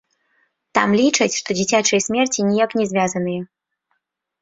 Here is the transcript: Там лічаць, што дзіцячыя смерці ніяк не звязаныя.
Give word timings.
Там 0.77 0.89
лічаць, 1.01 1.29
што 1.39 1.57
дзіцячыя 1.59 2.01
смерці 2.09 2.49
ніяк 2.51 2.71
не 2.83 2.91
звязаныя. 2.93 3.41